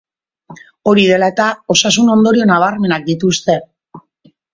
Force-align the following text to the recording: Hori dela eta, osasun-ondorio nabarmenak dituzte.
Hori 0.91 1.01
dela 1.09 1.27
eta, 1.33 1.49
osasun-ondorio 1.73 2.47
nabarmenak 2.53 3.05
dituzte. 3.11 3.59